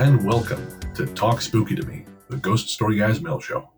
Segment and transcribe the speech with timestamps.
[0.00, 3.68] And welcome to Talk Spooky to Me, the Ghost Story Guys mail show.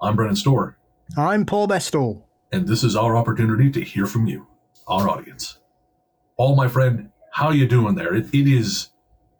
[0.00, 0.78] I'm Brennan Storr,
[1.14, 2.22] I'm Paul Bestall.
[2.50, 4.46] and this is our opportunity to hear from you,
[4.86, 5.58] our audience.
[6.38, 8.14] Paul, my friend, how you doing there?
[8.14, 8.88] It, it is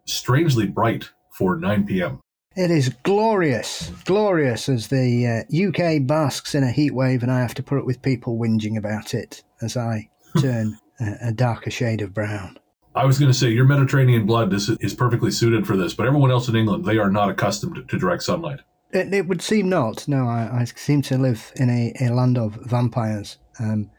[0.05, 2.19] strangely bright for 9 p.m.
[2.55, 7.39] It is glorious, glorious as the uh, UK basks in a heat wave, and I
[7.39, 10.09] have to put up with people whinging about it as I
[10.39, 12.59] turn a, a darker shade of brown.
[12.99, 16.05] I was going to say your Mediterranean blood is, is perfectly suited for this, but
[16.05, 18.59] everyone else in England, they are not accustomed to, to direct sunlight.
[18.91, 20.05] It, it would seem not.
[20.05, 23.37] No, I, I seem to live in a, a land of vampires.
[23.57, 23.89] Um,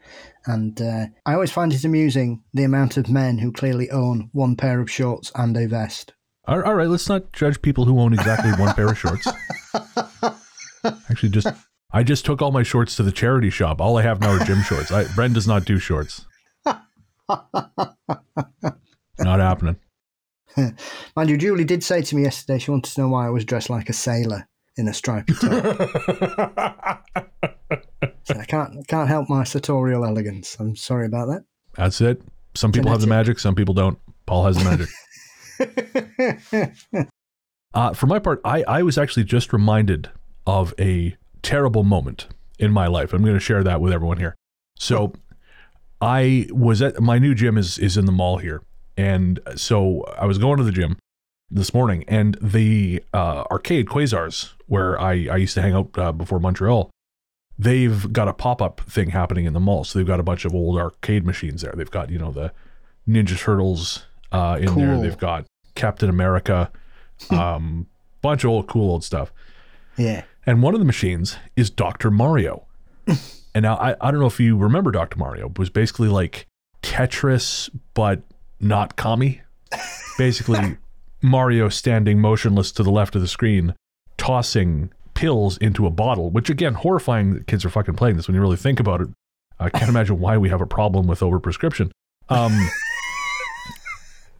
[0.45, 4.55] and uh, I always find it amusing the amount of men who clearly own one
[4.55, 6.13] pair of shorts and a vest.
[6.45, 9.27] All all right, let's not judge people who own exactly one pair of shorts.
[11.09, 11.47] Actually, just
[11.91, 13.81] I just took all my shorts to the charity shop.
[13.81, 14.91] All I have now are gym shorts.
[14.91, 16.25] I, Bren does not do shorts.
[19.51, 19.75] happening.
[21.15, 23.45] Mind you, Julie did say to me yesterday she wanted to know why I was
[23.45, 25.51] dressed like a sailor in a striped top.
[28.23, 30.57] so I can't can't help my sartorial elegance.
[30.59, 31.43] I'm sorry about that.
[31.75, 32.21] That's it.
[32.55, 33.39] Some people have the magic.
[33.39, 33.97] Some people don't.
[34.25, 34.89] Paul has the magic.
[37.73, 40.09] Uh, for my part, I, I was actually just reminded
[40.45, 42.27] of a terrible moment
[42.59, 43.13] in my life.
[43.13, 44.35] I'm going to share that with everyone here.
[44.77, 45.13] So,
[46.01, 48.61] I was at my new gym is is in the mall here,
[48.97, 50.97] and so I was going to the gym
[51.49, 56.11] this morning, and the uh, arcade Quasars, where I I used to hang out uh,
[56.11, 56.89] before Montreal,
[57.57, 59.83] they've got a pop up thing happening in the mall.
[59.83, 61.73] So they've got a bunch of old arcade machines there.
[61.75, 62.51] They've got you know the
[63.07, 64.99] Ninja Turtles uh, in there.
[64.99, 65.45] They've got
[65.75, 66.71] Captain America,
[67.29, 67.87] um,
[68.21, 69.31] bunch of old cool old stuff.
[69.97, 70.23] yeah.
[70.43, 72.09] And one of the machines is Dr.
[72.09, 72.65] Mario.
[73.53, 75.19] and now I, I don't know if you remember Dr.
[75.19, 75.49] Mario.
[75.49, 76.47] It was basically like
[76.81, 78.23] Tetris, but
[78.61, 79.41] not Kami.
[80.17, 80.77] Basically,
[81.21, 83.73] Mario standing motionless to the left of the screen,
[84.17, 88.35] tossing pills into a bottle, which again, horrifying that kids are fucking playing this when
[88.35, 89.09] you really think about it.
[89.59, 91.91] I can't imagine why we have a problem with overprescription.
[92.29, 92.57] Um,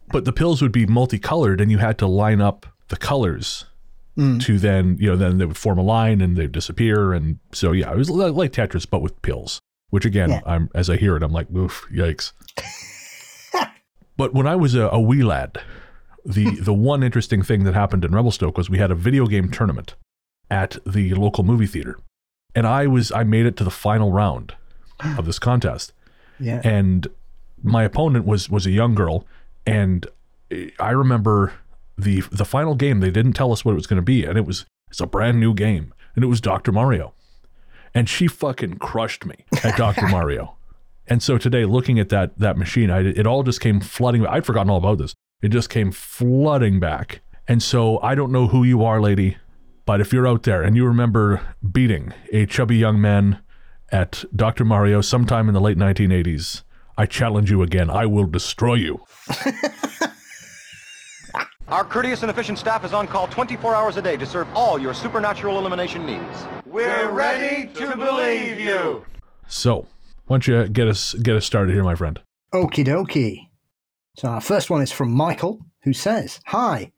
[0.08, 3.64] but the pills would be multicolored and you had to line up the colors
[4.40, 7.72] to then you know then they would form a line and they'd disappear and so
[7.72, 9.58] yeah it was like tetris but with pills
[9.88, 10.40] which again Yeah.
[10.44, 12.32] i'm as i hear it i'm like oof yikes
[14.16, 15.58] but when i was a, a wee lad
[16.24, 19.50] the the one interesting thing that happened in revelstoke was we had a video game
[19.50, 19.94] tournament
[20.50, 21.98] at the local movie theater.
[22.54, 24.54] And i was i made it to the final round
[25.18, 25.92] of this contest.
[26.38, 26.60] Yeah.
[26.64, 27.06] and
[27.62, 29.26] my opponent was was a young girl.
[29.66, 30.06] And
[30.78, 31.54] i remember
[31.96, 34.24] the the final game they didn't tell us what it was going to be.
[34.24, 35.94] And it was it's a brand new game.
[36.14, 37.14] And it was dr mario.
[37.94, 40.56] And she fucking crushed me at dr mario
[41.06, 44.46] and so today looking at that that machine I, it all just came flooding i'd
[44.46, 48.64] forgotten all about this it just came flooding back and so i don't know who
[48.64, 49.36] you are lady
[49.84, 53.40] but if you're out there and you remember beating a chubby young man
[53.90, 54.64] at Dr.
[54.64, 56.62] Mario sometime in the late 1980s,
[56.96, 57.90] I challenge you again.
[57.90, 59.04] I will destroy you.
[61.68, 64.78] Our courteous and efficient staff is on call 24 hours a day to serve all
[64.78, 66.46] your supernatural elimination needs.
[66.66, 69.04] We're ready to believe you.
[69.46, 69.86] So,
[70.32, 72.18] why don't you get us get us started here, my friend?
[72.54, 73.50] Okie dokie.
[74.16, 76.90] So our first one is from Michael, who says, Hi,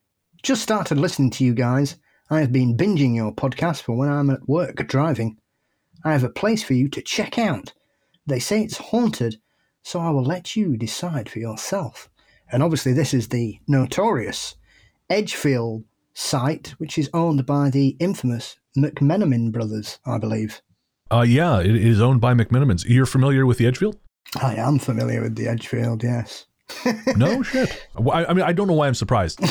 [0.45, 1.97] just started listening to you guys.
[2.31, 5.37] I have been binging your podcast for when I'm at work driving.
[6.05, 7.73] I have a place for you to check out.
[8.25, 9.41] They say it's haunted,
[9.83, 12.09] so I will let you decide for yourself.
[12.53, 14.55] And obviously, this is the notorious
[15.11, 20.63] Edgefield site, which is owned by the infamous McMenamin brothers, I believe.
[21.11, 22.85] Uh, yeah, it is owned by McMenamins.
[22.87, 23.99] You're familiar with the Edgefield?
[24.41, 26.47] I am familiar with the Edgefield, yes.
[27.17, 27.87] No shit.
[27.97, 29.39] I, I mean, I don't know why I'm surprised.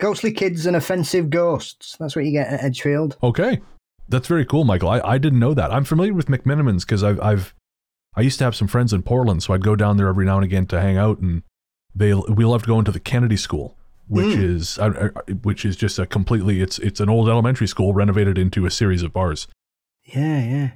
[0.00, 1.96] Ghostly kids and offensive ghosts.
[1.98, 3.16] That's what you get at Edgefield.
[3.22, 3.60] Okay,
[4.08, 4.88] that's very cool, Michael.
[4.88, 5.72] I, I didn't know that.
[5.72, 7.54] I'm familiar with McMenamins because I've I've
[8.14, 10.36] I used to have some friends in Portland, so I'd go down there every now
[10.36, 11.42] and again to hang out, and
[11.94, 13.76] they we loved going to the Kennedy School,
[14.08, 17.92] which is uh, uh, which is just a completely it's it's an old elementary school
[17.92, 19.46] renovated into a series of bars,
[20.04, 20.70] Yeah, yeah.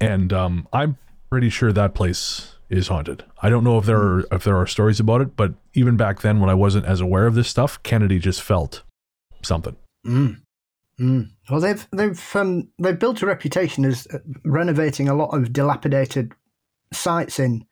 [0.00, 0.98] and um, I'm
[1.30, 3.24] pretty sure that place is haunted.
[3.42, 6.20] I don't know if there are if there are stories about it, but even back
[6.22, 8.82] then when I wasn't as aware of this stuff, Kennedy just felt
[9.42, 9.76] something.
[10.06, 10.40] Mm.
[11.00, 11.30] Mm.
[11.50, 16.32] Well, they've they've um, they've built a reputation as uh, renovating a lot of dilapidated
[16.92, 17.64] sites in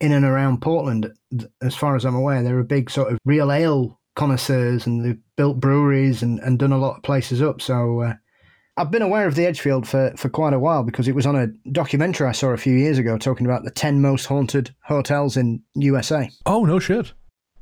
[0.00, 1.12] in and around Portland.
[1.62, 5.20] As far as I'm aware, they're a big sort of real ale connoisseurs, and they've
[5.36, 7.60] built breweries and, and done a lot of places up.
[7.60, 8.14] So uh,
[8.76, 11.36] I've been aware of the Edgefield for, for quite a while because it was on
[11.36, 15.36] a documentary I saw a few years ago talking about the ten most haunted hotels
[15.36, 16.30] in USA.
[16.46, 17.12] Oh no shit.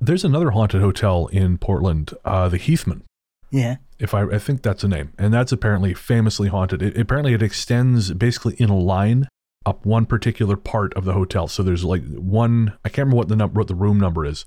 [0.00, 3.02] There's another haunted hotel in Portland, uh, the Heathman.
[3.50, 3.76] Yeah.
[3.98, 6.82] If I, I think that's a name, and that's apparently famously haunted.
[6.82, 9.26] It, apparently, it extends basically in a line
[9.66, 11.48] up one particular part of the hotel.
[11.48, 12.74] So there's like one.
[12.84, 14.44] I can't remember what the number, what the room number is,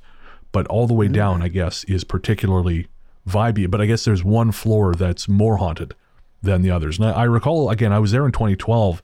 [0.51, 1.13] but all the way mm.
[1.13, 2.87] down, I guess, is particularly
[3.27, 3.69] vibey.
[3.69, 5.95] But I guess there's one floor that's more haunted
[6.41, 6.97] than the others.
[6.97, 9.01] And I, I recall again, I was there in 2012,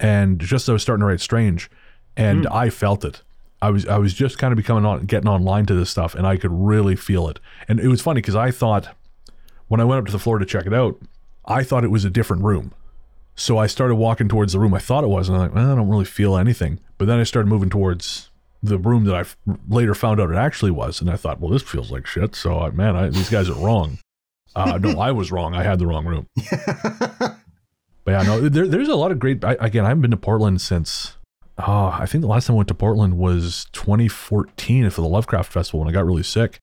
[0.00, 1.70] and just as I was starting to write Strange,
[2.16, 2.52] and mm.
[2.52, 3.22] I felt it.
[3.60, 6.26] I was I was just kind of becoming on getting online to this stuff, and
[6.26, 7.38] I could really feel it.
[7.68, 8.88] And it was funny because I thought
[9.68, 10.98] when I went up to the floor to check it out,
[11.46, 12.72] I thought it was a different room.
[13.36, 15.72] So I started walking towards the room I thought it was, and I'm like, well,
[15.72, 16.80] I don't really feel anything.
[16.98, 18.30] But then I started moving towards
[18.62, 19.36] the room that I f-
[19.68, 22.34] later found out it actually was, and I thought, well, this feels like shit.
[22.34, 23.98] So uh, man, I, these guys are wrong.
[24.54, 25.54] Uh, no, I was wrong.
[25.54, 26.26] I had the wrong room.
[28.04, 29.44] But yeah, no, there, there's a lot of great.
[29.44, 31.16] I, again, I haven't been to Portland since.
[31.58, 35.52] Oh, I think the last time I went to Portland was 2014 for the Lovecraft
[35.52, 36.58] Festival when I got really sick.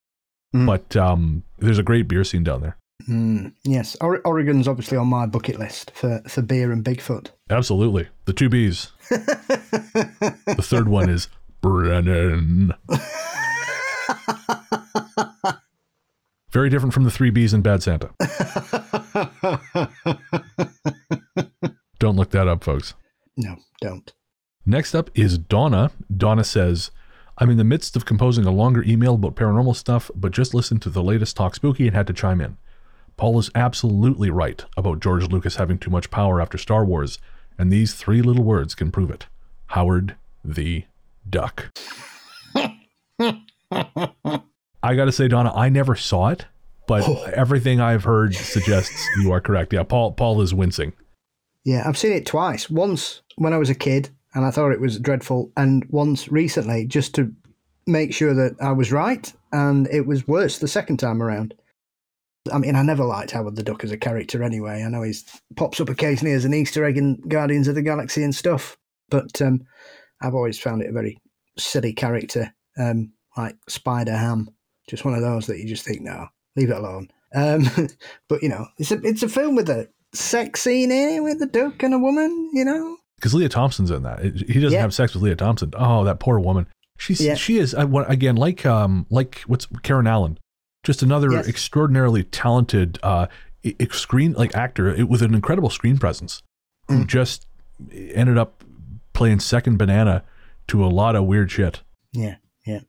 [0.53, 0.65] Mm.
[0.65, 2.75] But um, there's a great beer scene down there.
[3.07, 7.27] Mm, yes, or- Oregon's obviously on my bucket list for, for beer and Bigfoot.
[7.49, 8.91] Absolutely, the two B's.
[9.09, 11.29] the third one is
[11.61, 12.73] Brennan.
[16.51, 18.09] Very different from the three B's in Bad Santa.
[21.99, 22.93] Don't look that up, folks.
[23.37, 24.13] no, don't.
[24.65, 25.91] Next up is Donna.
[26.15, 26.91] Donna says,
[27.37, 30.81] I'm in the midst of composing a longer email about paranormal stuff, but just listened
[30.83, 32.57] to the latest Talk Spooky and had to chime in.
[33.17, 37.19] Paul is absolutely right about George Lucas having too much power after Star Wars,
[37.57, 39.27] and these three little words can prove it
[39.67, 40.85] Howard the
[41.29, 41.71] Duck.
[44.81, 46.45] I gotta say, Donna, I never saw it,
[46.87, 47.03] but
[47.33, 49.73] everything I've heard suggests you are correct.
[49.73, 50.93] Yeah, Paul Paul is wincing.
[51.65, 52.69] Yeah, I've seen it twice.
[52.69, 56.85] Once when I was a kid and I thought it was dreadful, and once recently
[56.85, 57.33] just to
[57.87, 61.53] make sure that I was right, and it was worse the second time around.
[62.51, 64.83] I mean, I never liked Howard the Duck as a character anyway.
[64.83, 65.13] I know he
[65.55, 68.77] pops up occasionally as an Easter egg in Guardians of the Galaxy and stuff,
[69.09, 69.65] but um,
[70.21, 71.17] I've always found it a very
[71.57, 74.49] silly character, um, like Spider Ham.
[74.89, 77.09] Just one of those that you just think, no, leave it alone.
[77.35, 77.65] Um,
[78.27, 81.41] but you know, it's a it's a film with a sex scene in it with
[81.41, 82.49] a duck and a woman.
[82.53, 84.23] You know, because Lea Thompson's in that.
[84.23, 84.81] He doesn't Yeah.
[84.81, 85.71] have sex with Lea Thompson.
[85.77, 86.67] Oh, that poor woman.
[86.97, 87.35] She's Yeah.
[87.35, 90.37] she is again like um like what's Karen Allen,
[90.83, 91.47] just another Yes.
[91.47, 93.27] extraordinarily talented uh
[93.91, 96.41] screen like actor with an incredible screen presence,
[96.87, 97.07] who Mm.
[97.07, 97.45] just
[97.93, 98.63] ended up
[99.19, 100.23] playing second banana
[100.65, 101.83] to a lot of weird shit.
[102.13, 102.79] Yeah, yeah.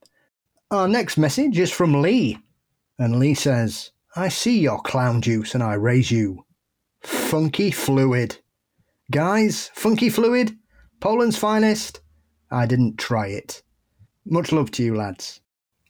[0.70, 2.38] Our next message is from Lee.
[3.00, 6.44] And Lee says, I see your clown juice and I raise you.
[7.02, 8.38] Funky fluid.
[9.10, 10.56] Guys, funky fluid?
[11.00, 12.00] Poland's finest?
[12.48, 13.64] I didn't try it.
[14.24, 15.40] Much love to you, lads.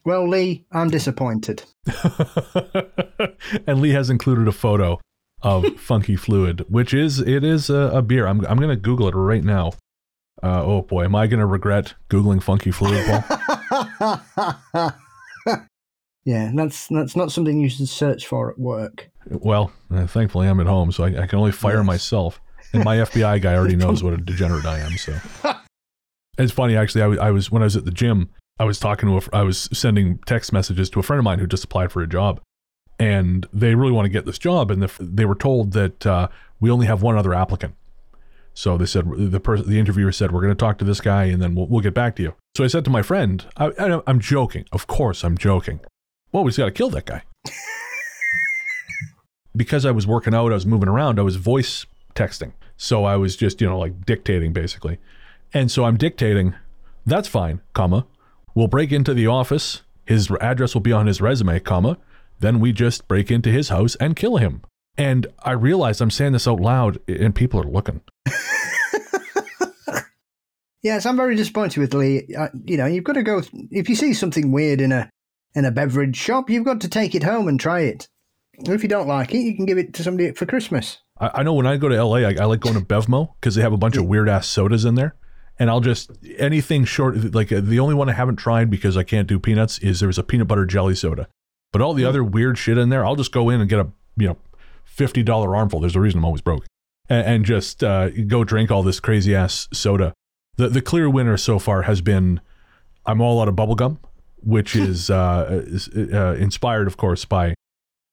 [0.06, 1.64] Well, Lee, I'm disappointed.
[3.66, 4.98] and Lee has included a photo
[5.42, 8.26] of Funky Fluid, which is it is a, a beer.
[8.26, 9.72] I'm I'm gonna Google it right now.
[10.42, 14.20] Uh, oh boy, am I gonna regret googling Funky Fluid, Paul?
[16.24, 19.10] yeah, that's that's not something you should search for at work.
[19.28, 21.86] well, uh, thankfully I'm at home, so I, I can only fire Yes.
[21.86, 22.40] myself.
[22.72, 24.92] And my FBI guy already knows what a degenerate I am.
[24.96, 25.18] So
[26.38, 27.02] it's funny actually.
[27.02, 28.30] I was, I was when I was at the gym.
[28.58, 31.24] I was talking to a, fr- I was sending text messages to a friend of
[31.24, 32.40] mine who just applied for a job,
[32.98, 36.06] and they really want to get this job, and the, f- they were told that
[36.06, 36.28] uh,
[36.60, 37.74] we only have one other applicant.
[38.54, 41.24] So they said the person, the interviewer said, "We're going to talk to this guy,
[41.24, 43.66] and then we'll, we'll get back to you." So I said to my friend, I,
[43.78, 45.80] I, "I'm joking, of course, I'm joking.
[46.32, 47.22] Well, we just got to kill that guy."
[49.56, 52.52] because I was working out, I was moving around, I was voice texting.
[52.76, 54.98] So I was just, you know, like dictating basically.
[55.52, 56.54] And so I'm dictating,
[57.04, 58.06] that's fine, comma.
[58.54, 59.82] We'll break into the office.
[60.06, 61.98] His address will be on his resume, comma.
[62.38, 64.62] Then we just break into his house and kill him.
[64.96, 68.02] And I realized I'm saying this out loud and people are looking.
[70.82, 72.26] Yes, I'm very disappointed with Lee.
[72.36, 73.42] Uh, you know, you've got to go.
[73.70, 75.10] If you see something weird in a
[75.54, 78.08] in a beverage shop, you've got to take it home and try it.
[78.56, 80.98] And if you don't like it, you can give it to somebody for Christmas.
[81.18, 83.54] I, I know when I go to LA, I, I like going to Bevmo because
[83.54, 85.16] they have a bunch of weird ass sodas in there.
[85.58, 89.02] And I'll just anything short like uh, the only one I haven't tried because I
[89.02, 91.28] can't do peanuts is there's a peanut butter jelly soda.
[91.72, 93.88] But all the other weird shit in there, I'll just go in and get a
[94.16, 94.38] you know
[94.90, 95.80] fifty dollar armful.
[95.80, 96.66] There's a reason I'm always broke,
[97.08, 100.12] and, and just uh, go drink all this crazy ass soda.
[100.56, 102.40] The the clear winner so far has been
[103.06, 103.98] I'm all out of bubblegum,
[104.42, 107.54] which is, uh, is uh, inspired, of course, by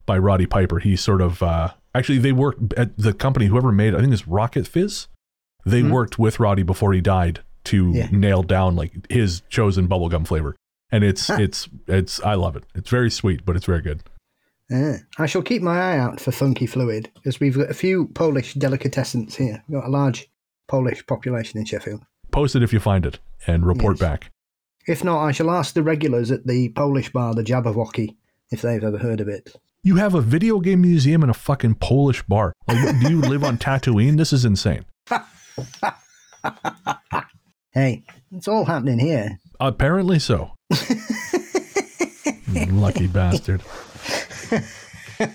[0.05, 0.79] by Roddy Piper.
[0.79, 4.27] He sort of uh, actually they worked at the company whoever made I think it's
[4.27, 5.07] Rocket Fizz.
[5.65, 5.91] They Mhm.
[5.91, 8.07] worked with Roddy before he died to Yeah.
[8.11, 10.55] nail down like his chosen bubblegum flavor.
[10.89, 12.63] and it's it's it's I love it.
[12.73, 14.01] It's very sweet, but it's very good.
[14.69, 14.97] Yeah.
[15.17, 18.53] I shall keep my eye out for funky fluid as we've got a few Polish
[18.55, 19.63] delicatessens here.
[19.67, 20.29] We've got a large
[20.67, 22.01] Polish population in Sheffield.
[22.31, 24.09] Post it if you find it and report Yes.
[24.09, 24.31] back.
[24.87, 28.15] If not, I shall ask the regulars at the Polish bar, the Jabberwocky,
[28.51, 29.55] if they've ever heard of it.
[29.83, 32.51] You have a video game museum and a fucking Polish bar.
[32.67, 34.17] Like, do you live on Tatooine?
[34.17, 34.85] This is insane.
[37.73, 39.37] Hey, it's all happening here.
[39.59, 40.51] Apparently so.
[42.71, 43.61] Lucky bastard.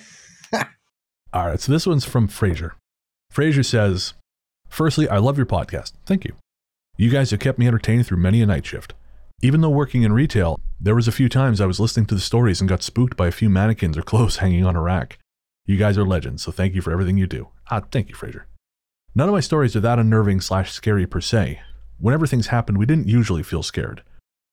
[1.33, 2.75] All right, so this one's from Fraser.
[3.31, 4.15] Fraser says,
[4.69, 5.93] Firstly, I love your podcast.
[6.07, 6.35] Thank you.
[6.97, 8.95] You guys have kept me entertained through many a night shift.
[9.43, 12.21] Even though working in retail, there was a few times I was listening to the
[12.21, 15.19] stories and got spooked by a few mannequins or clothes hanging on a rack.
[15.67, 17.49] You guys are legends, so thank you for everything you do.
[17.71, 18.47] Ah, thank you, Fraser.
[19.15, 21.61] None of my stories are that unnerving slash scary per se.
[21.99, 24.03] Whenever things happened, we didn't usually feel scared.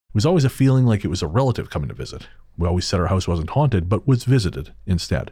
[0.10, 2.28] It was always a feeling like it was a relative coming to visit.
[2.58, 5.32] We always said our house wasn't haunted, but was visited instead.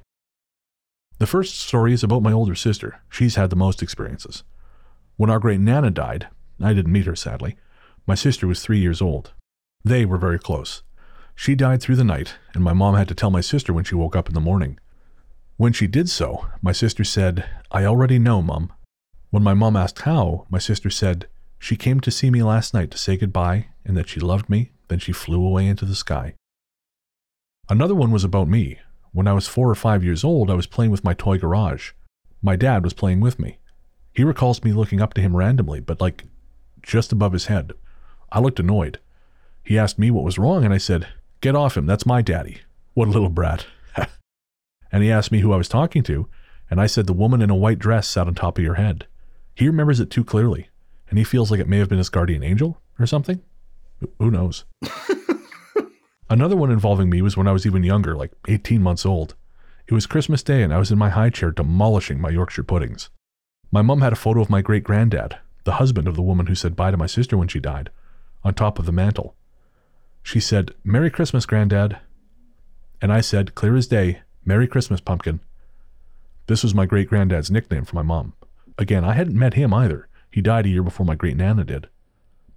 [1.17, 3.01] The first story is about my older sister.
[3.09, 4.43] She's had the most experiences.
[5.15, 6.27] When our great Nana died,
[6.61, 7.57] I didn't meet her sadly,
[8.05, 9.33] my sister was three years old.
[9.83, 10.83] They were very close.
[11.33, 13.95] She died through the night, and my mom had to tell my sister when she
[13.95, 14.79] woke up in the morning.
[15.55, 18.71] When she did so, my sister said, I already know, Mum.
[19.31, 22.91] When my mom asked how, my sister said, She came to see me last night
[22.91, 26.35] to say goodbye and that she loved me, then she flew away into the sky.
[27.69, 28.79] Another one was about me.
[29.11, 31.91] When I was four or five years old, I was playing with my toy garage.
[32.41, 33.57] My dad was playing with me.
[34.13, 36.25] He recalls me looking up to him randomly, but like
[36.81, 37.71] just above his head.
[38.31, 38.99] I looked annoyed.
[39.63, 41.07] He asked me what was wrong, and I said,
[41.41, 42.61] Get off him, that's my daddy.
[42.93, 43.65] What a little brat.
[44.91, 46.27] and he asked me who I was talking to,
[46.69, 49.07] and I said the woman in a white dress sat on top of your head.
[49.55, 50.69] He remembers it too clearly,
[51.09, 53.41] and he feels like it may have been his guardian angel or something.
[54.01, 54.65] Wh- Who knows?
[56.29, 59.35] Another one involving me was when I was even younger, like 18 months old.
[59.87, 63.09] It was Christmas Day, and I was in my high chair demolishing my Yorkshire puddings.
[63.71, 66.55] My mum had a photo of my great granddad, the husband of the woman who
[66.55, 67.89] said bye to my sister when she died,
[68.43, 69.35] on top of the mantel.
[70.21, 71.99] She said, Merry Christmas, Granddad.
[73.01, 75.39] And I said, clear as day, Merry Christmas, Pumpkin.
[76.47, 78.33] This was my great granddad's nickname for my mom.
[78.77, 80.09] Again, I hadn't met him either.
[80.29, 81.87] He died a year before my great Nana did.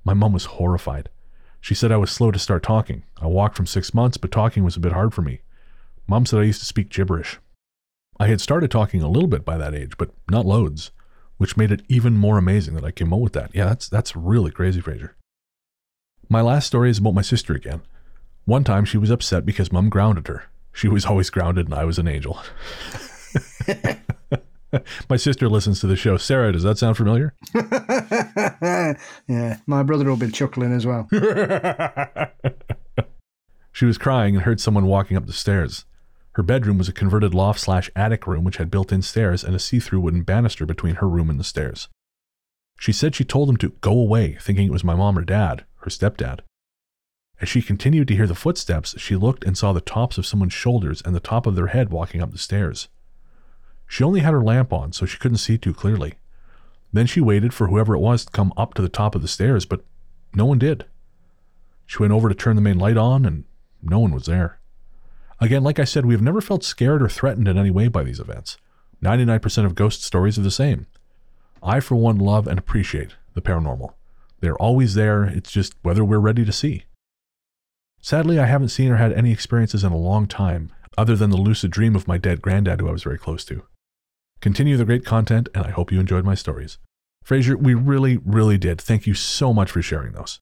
[0.05, 1.09] My mom was horrified.
[1.61, 3.05] She said I was slow to start talking.
[3.21, 5.41] I walked from six months, but talking was a bit hard for me.
[6.07, 7.39] Mom said I used to speak gibberish.
[8.19, 10.91] I had started talking a little bit by that age, but not loads,
[11.37, 13.51] which made it even more amazing that I came up with that.
[13.55, 15.17] Yeah, that's that's really crazy, Fraser.
[16.29, 17.83] My last story is about my sister again.
[18.45, 20.45] One time she was upset because mom grounded her.
[20.73, 22.41] She was always grounded and I was an angel.
[25.09, 26.17] my sister listens to the show.
[26.17, 27.35] Sarah, does that sound familiar?
[29.29, 31.09] yeah, my brother will be chuckling as well.
[33.73, 35.87] She was crying and heard someone walking up the stairs.
[36.33, 39.55] Her bedroom was a converted loft slash attic room which had built in stairs and
[39.55, 41.89] a see through wooden banister between her room and the stairs.
[42.79, 45.65] She said she told him to go away, thinking it was my mom or dad,
[45.79, 46.41] her stepdad.
[47.41, 50.53] As she continued to hear the footsteps, she looked and saw the tops of someone's
[50.53, 52.89] shoulders and the top of their head walking up the stairs.
[53.91, 56.15] She only had her lamp on, so she couldn't see too clearly.
[56.93, 59.27] Then she waited for whoever it was to come up to the top of the
[59.27, 59.85] stairs, but
[60.33, 60.85] no one did.
[61.87, 63.43] She went over to turn the main light on, and
[63.83, 64.61] no one was there.
[65.41, 68.05] Again, like I said, we have never felt scared or threatened in any way by
[68.05, 68.59] these events.
[69.03, 70.87] 99% of ghost stories are the same.
[71.61, 73.95] I, for one, love and appreciate the paranormal.
[74.39, 76.85] They're always there, it's just whether we're ready to see.
[78.01, 81.37] Sadly, I haven't seen or had any experiences in a long time, other than the
[81.37, 83.65] lucid dream of my dead granddad who I was very close to.
[84.41, 86.79] Continue the great content, and I hope you enjoyed my stories.
[87.23, 88.81] Fraser, we really, really did.
[88.81, 90.41] Thank you so much for sharing those.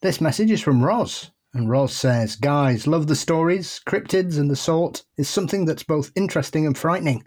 [0.00, 4.56] This message is from Roz, and Roz says, Guys, love the stories, cryptids, and the
[4.56, 7.24] sort is something that's both interesting and frightening.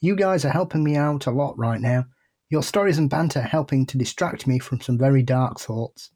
[0.00, 2.04] You guys are helping me out a lot right now.
[2.50, 6.10] Your stories and banter are helping to distract me from some very dark thoughts.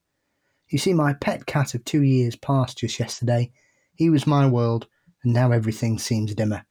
[0.68, 3.52] You see, my pet cat of two years passed just yesterday.
[3.94, 4.86] He was my world,
[5.24, 6.66] and now everything seems dimmer.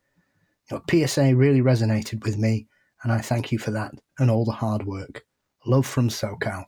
[0.71, 2.67] Your PSA really resonated with me,
[3.03, 5.23] and I thank you for that and all the hard work.
[5.65, 6.65] Love from SoCal.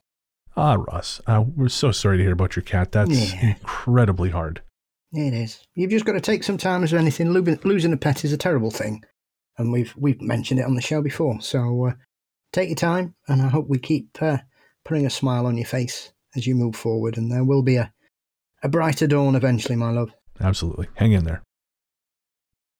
[0.55, 2.91] Ah, Russ, uh, we're so sorry to hear about your cat.
[2.91, 3.49] That's Yeah.
[3.57, 4.61] incredibly hard.
[5.11, 5.65] It is.
[5.75, 7.29] You've just got to take some time as anything.
[7.31, 9.03] Losing a pet is a terrible thing,
[9.57, 11.39] and we've we've mentioned it on the show before.
[11.41, 11.93] So uh,
[12.51, 14.39] take your time, and I hope we keep uh,
[14.85, 17.93] putting a smile on your face as you move forward, and there will be a
[18.63, 20.11] a brighter dawn eventually, my love.
[20.39, 20.87] Absolutely.
[20.95, 21.43] Hang in there.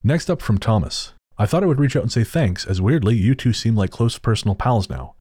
[0.06, 1.14] Next up from Thomas.
[1.38, 3.90] I thought I would reach out and say thanks, as weirdly, you two seem like
[3.90, 5.16] close personal pals now.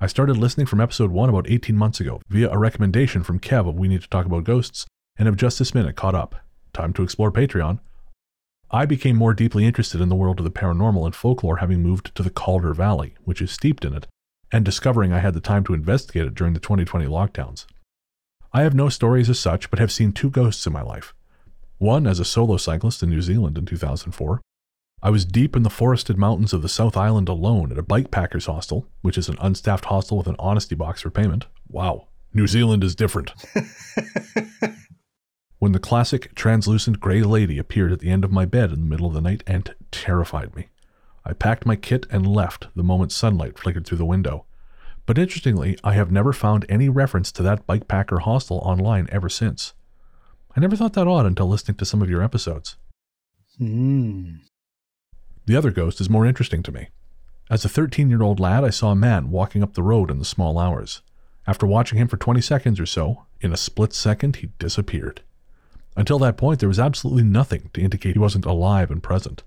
[0.00, 3.68] I started listening from episode 1 about 18 months ago via a recommendation from Kev
[3.68, 4.86] of We Need to Talk About Ghosts,
[5.18, 6.36] and have just this minute caught up.
[6.72, 7.80] Time to explore Patreon.
[8.70, 12.14] I became more deeply interested in the world of the paranormal and folklore having moved
[12.14, 14.06] to the Calder Valley, which is steeped in it,
[14.52, 17.66] and discovering I had the time to investigate it during the 2020 lockdowns.
[18.52, 21.14] I have no stories as such, but have seen two ghosts in my life.
[21.80, 24.42] One as a solo cyclist in New Zealand in 2004.
[25.02, 28.44] I was deep in the forested mountains of the South Island alone at a bikepackers
[28.44, 31.46] hostel, which is an unstaffed hostel with an honesty box for payment.
[31.70, 33.32] Wow, New Zealand is different.
[35.58, 38.86] when the classic translucent gray lady appeared at the end of my bed in the
[38.86, 40.68] middle of the night and terrified me.
[41.24, 44.44] I packed my kit and left the moment sunlight flickered through the window.
[45.06, 49.72] But interestingly, I have never found any reference to that bikepacker hostel online ever since.
[50.56, 52.76] I never thought that odd until listening to some of your episodes.
[53.58, 54.36] Hmm.
[55.46, 56.88] The other ghost is more interesting to me.
[57.50, 60.18] As a 13 year old lad, I saw a man walking up the road in
[60.18, 61.02] the small hours.
[61.46, 65.22] After watching him for 20 seconds or so, in a split second, he disappeared.
[65.96, 69.42] Until that point, there was absolutely nothing to indicate he wasn't alive and present.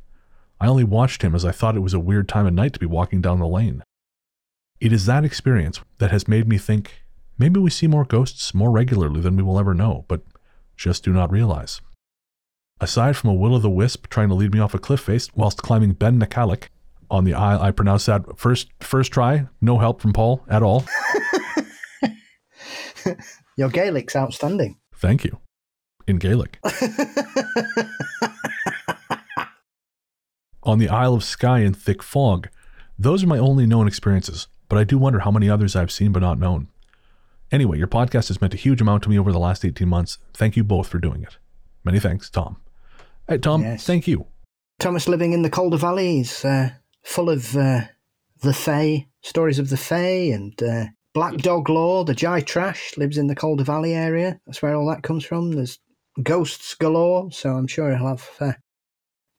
[0.59, 2.79] I only watched him as I thought it was a weird time of night to
[2.79, 3.83] be walking down the lane.
[4.79, 7.03] It is that experience that has made me think
[7.37, 10.21] maybe we see more ghosts more regularly than we will ever know, but
[10.75, 11.81] just do not realize.
[12.79, 15.29] Aside from a will o' the wisp trying to lead me off a cliff face
[15.35, 16.69] whilst climbing Ben Nakalik
[17.09, 20.85] on the Isle, I pronounced that first first try, no help from Paul at all.
[23.57, 24.77] Your Gaelic's outstanding.
[24.95, 25.39] Thank you.
[26.07, 26.59] In Gaelic.
[30.63, 32.49] on the Isle of Skye in thick fog.
[32.97, 36.11] Those are my only known experiences, but I do wonder how many others I've seen
[36.11, 36.67] but not known.
[37.53, 40.17] Anyway, your podcast has meant a huge amount to me over the last 18 months.
[40.33, 41.37] Thank you both for doing it.
[41.83, 42.57] Many thanks, Tom.
[43.27, 43.85] Hey, Tom, Yes.
[43.85, 44.25] thank you.
[44.79, 46.71] Thomas living in the Calder Valley is uh,
[47.03, 47.81] full of uh,
[48.41, 52.03] the Fae, stories of the Fae, and uh, Black Dog Lore.
[52.03, 54.39] The Gytrash lives in the Calder Valley area.
[54.47, 55.51] That's where all that comes from.
[55.51, 55.77] There's
[56.23, 58.53] ghosts galore, so I'm sure he'll have uh,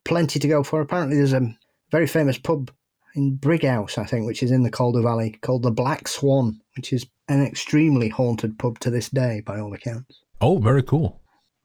[0.05, 0.81] plenty to go for.
[0.81, 1.53] Apparently, there's a
[1.91, 2.71] very famous pub
[3.15, 6.93] in Brighouse, I think, which is in the Calder Valley, called the Black Swan, which
[6.93, 10.21] is an extremely haunted pub to this day, by all accounts.
[10.41, 11.21] Oh, very cool.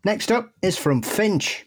[0.05, 1.65] Next up is from Finch.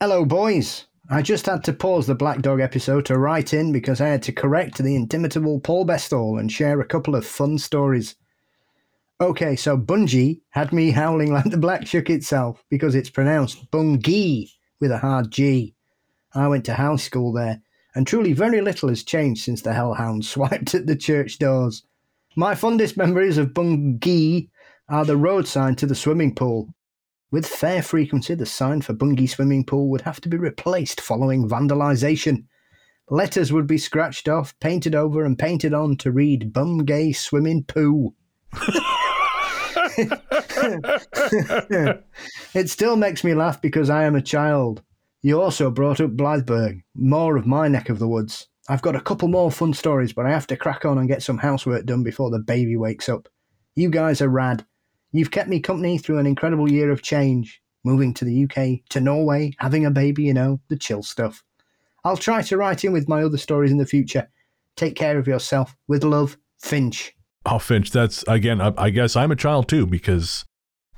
[0.00, 0.86] Hello, boys.
[1.08, 4.24] I just had to pause the Black Dog episode to write in because I had
[4.24, 8.16] to correct the inimitable Paul Bestall and share a couple of fun stories.
[9.20, 14.48] Okay, so Bungay had me howling like the Black Shuck itself because it's pronounced Bungay
[14.80, 15.74] with a hard G.
[16.34, 17.62] I went to house school there,
[17.96, 21.82] and truly very little has changed since the Hellhound swiped at the church doors.
[22.36, 24.50] My fondest memories of Bungay
[24.88, 26.68] are the road sign to the swimming pool.
[27.32, 31.48] With fair frequency, the sign for Bungay Swimming Pool would have to be replaced following
[31.48, 32.44] vandalisation.
[33.10, 37.64] Letters would be scratched off, painted over, and painted on to read Bum Gay Swimming
[37.64, 38.14] Poo.
[42.54, 44.82] it still makes me laugh because I am a child.
[45.22, 48.48] You also brought up Blythburgh, more of my neck of the woods.
[48.68, 51.22] I've got a couple more fun stories, but I have to crack on and get
[51.22, 53.28] some housework done before the baby wakes up.
[53.74, 54.64] You guys are rad.
[55.12, 59.00] You've kept me company through an incredible year of change, moving to the UK, to
[59.00, 61.44] Norway, having a baby, you know, the chill stuff.
[62.04, 64.28] I'll try to write in with my other stories in the future.
[64.76, 65.76] Take care of yourself.
[65.88, 67.14] With love, Finch.
[67.44, 70.44] Oh, Finch, that's again, I, I guess I'm a child too because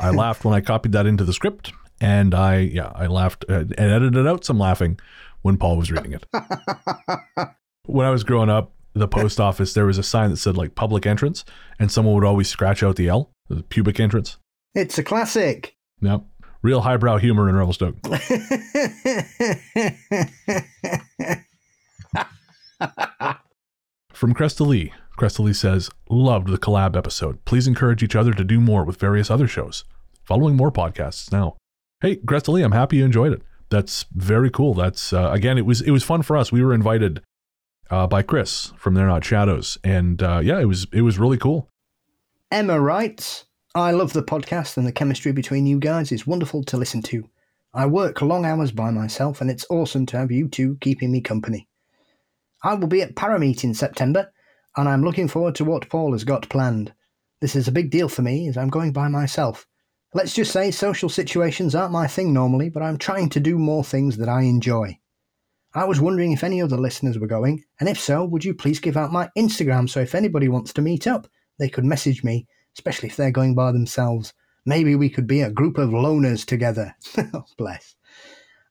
[0.00, 3.60] I laughed when I copied that into the script, and I, yeah, I laughed uh,
[3.60, 4.98] and edited out some laughing
[5.42, 6.26] when Paul was reading it.
[7.86, 10.74] when I was growing up, the post office, there was a sign that said like
[10.74, 11.44] public entrance,
[11.78, 14.38] and someone would always scratch out the L, the pubic entrance.
[14.74, 15.76] It's a classic.
[16.00, 16.24] Yep.
[16.62, 17.96] Real highbrow humor in Revelstoke.
[24.12, 27.44] From Cresta Lee, Cresta Lee says, Loved the collab episode.
[27.44, 29.84] Please encourage each other to do more with various other shows.
[30.24, 31.57] Following more podcasts now.
[32.00, 33.42] Hey, Cresta Lee, I'm happy you enjoyed it.
[33.70, 34.74] That's very cool.
[34.74, 36.52] That's uh, again, it was it was fun for us.
[36.52, 37.22] We were invited
[37.90, 41.38] uh, by Chris from They're Not Shadows, and uh, yeah, it was it was really
[41.38, 41.68] cool.
[42.50, 46.76] Emma writes, I love the podcast and the chemistry between you guys is wonderful to
[46.76, 47.28] listen to.
[47.74, 51.20] I work long hours by myself and it's awesome to have you two keeping me
[51.20, 51.68] company.
[52.64, 54.32] I will be at Parameet in September
[54.76, 56.94] and I'm looking forward to what Paul has got planned.
[57.40, 59.67] This is a big deal for me as I'm going by myself.
[60.14, 63.84] Let's just say social situations aren't my thing normally, but I'm trying to do more
[63.84, 64.98] things that I enjoy.
[65.74, 68.80] I was wondering if any other listeners were going, and if so, would you please
[68.80, 72.46] give out my Instagram so if anybody wants to meet up, they could message me,
[72.74, 74.32] especially if they're going by themselves.
[74.64, 76.94] Maybe we could be a group of loners together.
[77.18, 77.94] oh, bless.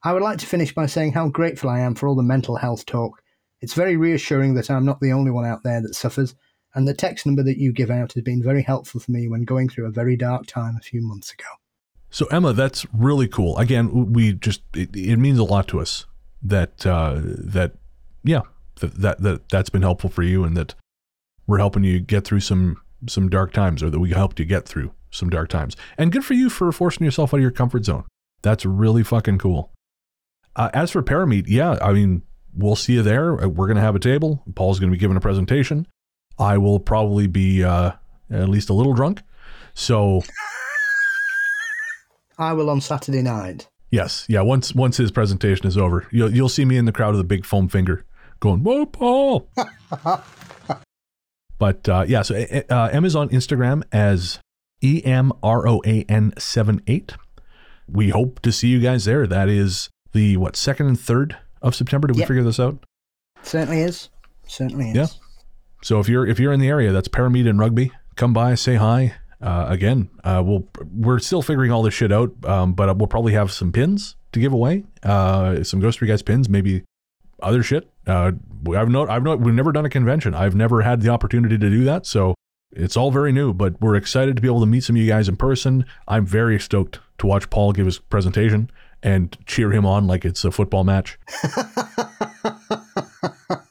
[0.04, 2.56] I would like to finish by saying how grateful I am for all the mental
[2.56, 3.22] health talk.
[3.62, 6.34] It's very reassuring that I'm not the only one out there that suffers,
[6.74, 9.44] and the text number that you give out has been very helpful for me when
[9.44, 11.46] going through a very dark time a few months ago.
[12.10, 13.58] So Emma, that's really cool.
[13.58, 16.06] Again, we just it, it means a lot to us
[16.42, 17.74] that uh, that
[18.24, 18.42] yeah
[18.80, 20.76] that, that that that's been helpful for you and that
[21.46, 24.68] we're helping you get through some some dark times or that we helped you get
[24.68, 25.76] through some dark times.
[25.98, 28.06] And good for you for forcing yourself out of your comfort zone.
[28.42, 29.72] That's really fucking cool.
[30.56, 33.36] Uh, as for Parameet, yeah, I mean, we'll see you there.
[33.36, 34.44] We're going to have a table.
[34.56, 35.88] Paul's going to be giving a presentation.
[36.40, 37.92] I will probably be uh,
[38.30, 39.22] at least a little drunk.
[39.74, 40.24] So,
[42.38, 43.68] I will on Saturday night.
[43.92, 47.12] yes, yeah, once once his presentation is over, you'll, you'll see me in the crowd
[47.12, 48.06] with a big foam finger
[48.40, 49.50] going, Whoa, Paul.
[51.60, 52.36] but uh, yeah, so
[52.70, 54.40] uh, Emma's on Instagram as
[54.84, 57.16] E M R O A N 78.
[57.90, 59.26] We hope to see you guys there.
[59.26, 62.08] That is the, what, second and third of September?
[62.08, 62.28] Did we Yep.
[62.28, 62.84] figure this out?
[63.44, 64.10] Certainly is.
[64.46, 64.96] Certainly is.
[64.96, 65.08] Yeah.
[65.82, 67.92] So if you're if you're in the area, that's Parameet and Rugby.
[68.16, 69.16] Come by, say hi.
[69.40, 73.34] Uh, again, uh, we'll we're still figuring all this shit out, um, but we'll probably
[73.34, 74.84] have some pins to give away.
[75.04, 76.84] Uh, some Ghost Story Guys pins, maybe
[77.42, 77.90] other shit.
[78.08, 78.32] Uh,
[78.76, 80.34] I've not I've not we've never done a convention.
[80.34, 82.34] I've never had the opportunity to do that, so
[82.72, 83.54] it's all very new.
[83.54, 85.86] But we're excited to be able to meet some of you guys in person.
[86.08, 88.72] I'm very stoked to watch Paul give his presentation
[89.04, 91.20] and cheer him on like it's a football match.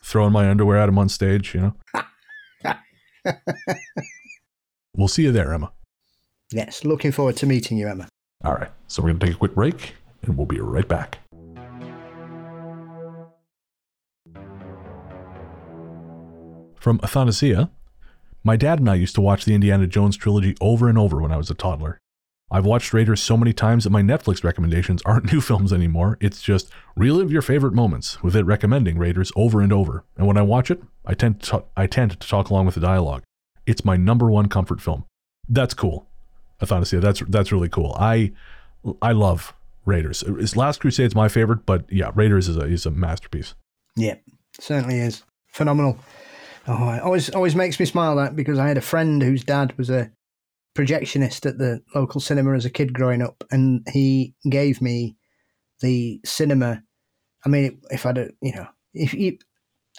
[0.07, 1.75] Throwing my underwear at him on stage, you
[2.63, 2.75] know.
[4.97, 5.73] we'll see you there, Emma.
[6.53, 8.07] Yes, looking forward to meeting you, Emma.
[8.45, 8.71] All right.
[8.87, 11.19] So we're going to take a quick break and we'll be right back.
[16.79, 17.73] From Athanasia,
[18.45, 21.33] my dad and I used to watch the Indiana Jones trilogy over and over when
[21.33, 21.99] I was a toddler.
[22.49, 26.17] I've watched Raiders so many times that my Netflix recommendations aren't new films anymore.
[26.21, 30.05] It's just relive your favorite moments, with it recommending Raiders over and over.
[30.17, 32.77] And when I watch it, I tend to talk, I tend to talk along with
[32.77, 33.23] the dialogue.
[33.67, 35.05] It's my number one comfort film.
[35.49, 36.07] That's cool.
[36.61, 37.97] i thought Athanasia, that's that's really cool.
[37.99, 38.33] I
[39.03, 39.53] I love
[39.85, 40.23] Raiders.
[40.27, 43.55] It's Last Crusade's my favorite, but yeah, Raiders is a is a masterpiece.
[43.97, 44.23] Yep,
[44.61, 45.23] certainly is.
[45.49, 45.99] Phenomenal.
[46.69, 49.77] Oh, it always always makes me smile that because I had a friend whose dad
[49.77, 50.11] was a
[50.77, 55.17] projectionist at the local cinema as a kid growing up, and he gave me
[55.81, 56.83] the cinema.
[57.45, 59.39] I mean, if I'd, you know, if you,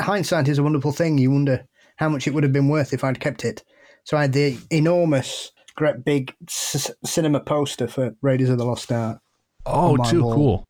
[0.01, 1.65] hindsight is a wonderful thing, you wonder
[1.97, 3.63] how much it would have been worth if I'd kept it.
[4.03, 8.91] So I had the enormous, great big c- cinema poster for Raiders of the Lost
[8.91, 9.19] Ark,
[9.65, 10.33] Oh, too wall.
[10.33, 10.65] cool.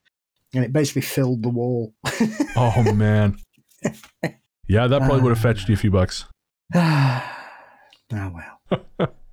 [0.53, 1.93] and it basically filled the wall.
[2.55, 3.37] Oh man.
[4.67, 6.25] Yeah, that probably would have fetched you a few bucks.
[6.73, 7.33] ah,
[8.11, 8.81] well.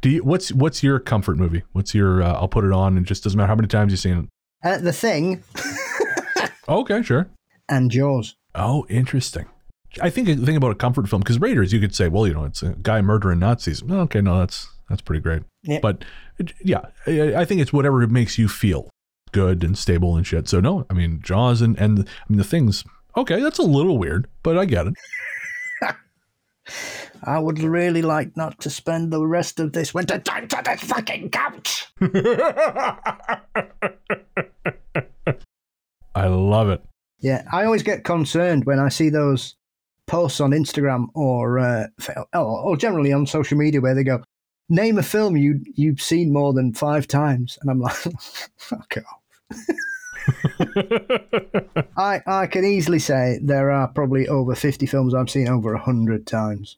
[0.00, 1.62] Do you, what's what's your comfort movie?
[1.72, 4.00] What's your uh, I'll put it on and just doesn't matter how many times you've
[4.00, 4.68] seen it.
[4.68, 5.42] Uh, the thing
[6.68, 7.28] Okay, sure.
[7.68, 8.34] and Jaws.
[8.54, 9.46] Oh, interesting.
[10.02, 12.34] I think the thing about a comfort film because Raiders, you could say, well, you
[12.34, 13.82] know, it's a guy murdering Nazis.
[13.88, 15.42] Okay, no, that's that's pretty great.
[15.62, 15.82] Yep.
[15.82, 16.04] But
[16.62, 18.90] yeah, I, I think it's whatever makes you feel
[19.32, 20.48] good and stable and shit.
[20.48, 22.84] So no, I mean Jaws and and I mean the things.
[23.16, 24.94] Okay, that's a little weird, but I get it.
[27.22, 30.80] I would really like not to spend the rest of this winter time on this
[30.82, 31.86] fucking couch.
[36.14, 36.82] I love it.
[37.20, 39.54] Yeah, I always get concerned when I see those
[40.06, 41.86] posts on Instagram or uh,
[42.32, 44.22] or or generally on social media where they go,
[44.68, 47.96] "Name a film you you've seen more than five times," and I'm like,
[48.56, 49.58] "Fuck off."
[51.96, 55.78] I I can easily say there are probably over fifty films I've seen over a
[55.78, 56.76] hundred times.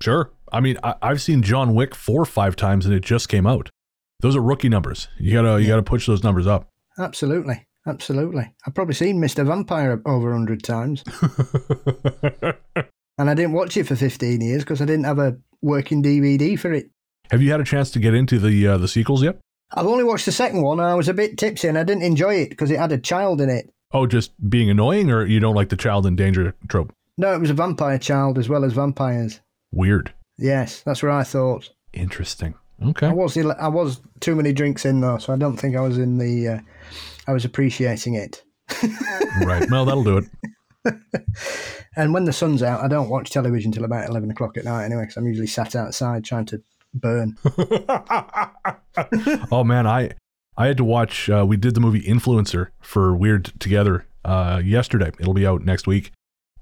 [0.00, 0.30] Sure.
[0.52, 3.46] I mean, I, I've seen John Wick four or five times, and it just came
[3.46, 3.70] out.
[4.20, 5.08] Those are rookie numbers.
[5.18, 6.68] You gotta you gotta push those numbers up.
[6.98, 8.52] Absolutely, absolutely.
[8.66, 11.04] I've probably seen Mister Vampire over a hundred times.
[13.20, 16.58] And I didn't watch it for 15 years because I didn't have a working DVD
[16.58, 16.88] for it.
[17.30, 19.38] Have you had a chance to get into the uh, the sequels yet?
[19.72, 22.02] I've only watched the second one and I was a bit tipsy and I didn't
[22.02, 23.72] enjoy it because it had a child in it.
[23.92, 26.94] Oh, just being annoying, or you don't like the child in danger trope?
[27.18, 29.40] No, it was a vampire child as well as vampires.
[29.72, 30.12] Weird.
[30.38, 31.68] Yes, that's what I thought.
[31.92, 32.54] Interesting.
[32.82, 33.08] Okay.
[33.08, 35.98] I was I was too many drinks in though, so I don't think I was
[35.98, 36.48] in the.
[36.48, 36.60] Uh,
[37.26, 38.42] I was appreciating it.
[39.44, 39.68] right.
[39.70, 40.96] Well, that'll do it.
[41.96, 44.84] And when the sun's out, I don't watch television till about eleven o'clock at night
[44.84, 46.62] anyway, because I'm usually sat outside trying to
[46.94, 47.36] burn.
[49.50, 50.10] oh man, I
[50.56, 51.30] I had to watch.
[51.30, 55.10] Uh, we did the movie Influencer for Weird Together uh, yesterday.
[55.18, 56.12] It'll be out next week,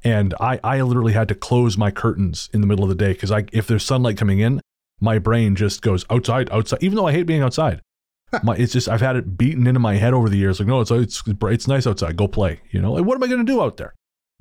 [0.04, 3.12] and I I literally had to close my curtains in the middle of the day
[3.12, 4.60] because I if there's sunlight coming in,
[5.00, 6.82] my brain just goes outside, outside.
[6.82, 7.80] Even though I hate being outside,
[8.42, 10.60] my it's just I've had it beaten into my head over the years.
[10.60, 12.16] Like no, it's it's it's nice outside.
[12.16, 12.60] Go play.
[12.70, 13.94] You know, like, what am I going to do out there?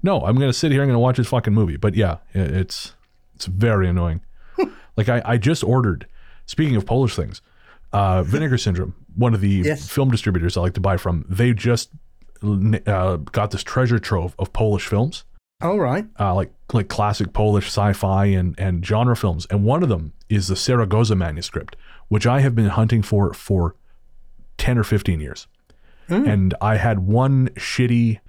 [0.03, 0.81] No, I'm going to sit here.
[0.81, 1.77] I'm going to watch this fucking movie.
[1.77, 2.93] But yeah, it- it's
[3.35, 4.21] it's very annoying.
[4.97, 6.07] Like I I just ordered.
[6.45, 7.41] Speaking of Polish things,
[7.93, 9.87] Uh, Vinegar Syndrome, one of the Yes.
[9.87, 11.89] film distributors I like to buy from, they just
[12.43, 15.23] uh, got this treasure trove of Polish films,
[15.61, 16.05] All right.
[16.19, 20.47] uh, like like classic Polish sci-fi and and genre films, and one of them is
[20.47, 21.75] the Saragossa manuscript,
[22.09, 23.75] which I have been hunting for for
[24.57, 25.47] ten or fifteen years,
[26.09, 28.19] and I had one shitty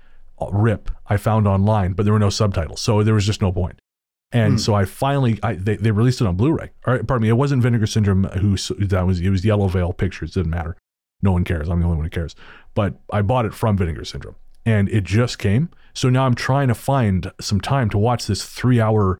[0.41, 3.53] uh, rip I found online, but there were no subtitles, so there was just no
[3.53, 3.81] point.
[4.31, 6.71] And so I finally, I, they, they released it on Blu-ray.
[6.87, 9.21] Or, pardon me, it wasn't Vinegar Syndrome who that was.
[9.21, 10.33] It was Yellow Veil Pictures.
[10.33, 10.77] Didn't matter.
[11.23, 11.69] No one cares.
[11.69, 12.37] I'm the only one who cares.
[12.75, 14.37] But I bought it from Vinegar Syndrome,
[14.67, 15.71] and it just came.
[15.95, 19.19] So now I'm trying to find some time to watch this three-hour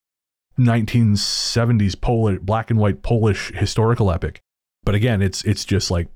[0.59, 4.41] 1970s Polish, black and white Polish historical epic.
[4.85, 6.09] But again, it's it's just like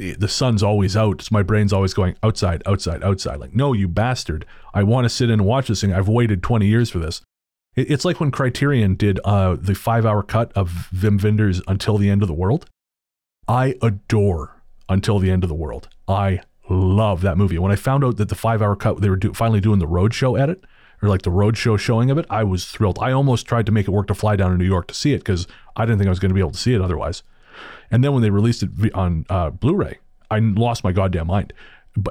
[0.00, 1.22] eh, the sun's always out.
[1.22, 3.38] So my brain's always going outside, outside, outside.
[3.38, 4.44] Like, no, you bastard!
[4.74, 5.92] I want to sit in and watch this thing.
[5.92, 7.22] I've waited 20 years for this.
[7.76, 12.10] It- It's like when Criterion did uh, the five-hour cut of Wim Wenders Until the
[12.10, 12.66] End of the World.
[13.48, 15.88] I adore Until the End of the World.
[16.08, 17.58] I love that movie.
[17.58, 20.38] When I found out that the five-hour cut they were do- finally doing the roadshow
[20.40, 20.64] edit
[21.02, 22.98] or like the roadshow showing of it, I was thrilled.
[23.00, 25.12] I almost tried to make it work to fly down to New York to see
[25.12, 27.22] it because I didn't think I was going to be able to see it otherwise.
[27.90, 29.98] And then when they released it on uh, Blu-ray,
[30.30, 31.52] I lost my goddamn mind.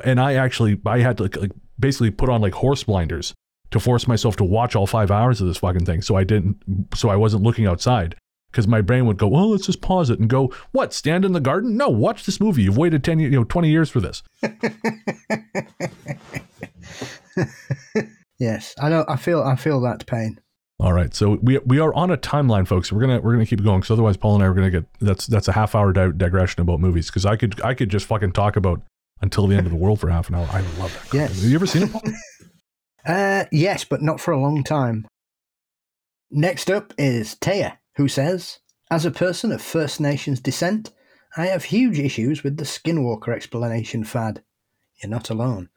[0.03, 3.33] And I actually I had to like basically put on like horse blinders
[3.71, 6.01] to force myself to watch all five hours of this fucking thing.
[6.01, 6.57] So I didn't.
[6.95, 8.15] So I wasn't looking outside
[8.51, 10.93] because my brain would go, well, let's just pause it and go, what?
[10.93, 11.77] Stand in the garden?
[11.77, 12.63] No, watch this movie.
[12.63, 14.23] You've waited ten, you know, twenty years for this.
[18.39, 19.05] Yes, I know.
[19.07, 19.43] I feel.
[19.43, 20.39] I feel that pain.
[20.79, 22.89] All right, so we we are on a timeline, folks.
[22.89, 25.27] We're gonna we're gonna keep going because otherwise, Paul and I are gonna get that's
[25.27, 28.31] that's a half hour di- digression about movies because I could I could just fucking
[28.31, 28.81] talk about
[29.21, 30.47] until the end of the world for half an hour.
[30.51, 31.13] I love that.
[31.13, 31.41] Yes.
[31.41, 31.91] Have you ever seen it?
[33.05, 35.07] Uh, yes, but not for a long time.
[36.31, 38.59] Next up is Taya, who says,
[38.91, 40.91] As a person of First Nations descent,
[41.37, 44.43] I have huge issues with the Skinwalker explanation fad.
[45.01, 45.69] You're not alone.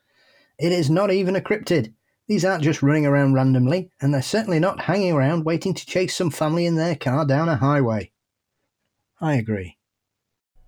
[0.58, 1.94] It is not even a cryptid.
[2.28, 6.14] These aren't just running around randomly, and they're certainly not hanging around waiting to chase
[6.16, 8.12] some family in their car down a highway.
[9.20, 9.78] I agree.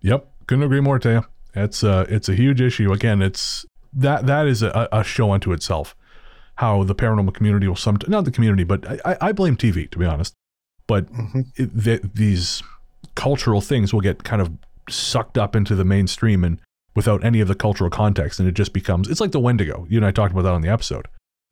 [0.00, 1.26] Yep, couldn't agree more, Taya.
[1.54, 2.92] It's uh it's a huge issue.
[2.92, 5.96] Again, it's that that is a, a show unto itself.
[6.56, 9.98] How the paranormal community will some not the community, but I, I- blame TV to
[9.98, 10.34] be honest.
[10.86, 11.08] But
[11.56, 12.62] it, th- these
[13.14, 14.50] cultural things will get kind of
[14.88, 16.60] sucked up into the mainstream and
[16.94, 19.86] without any of the cultural context, and it just becomes it's like the Wendigo.
[19.88, 21.08] You and I talked about that on the episode.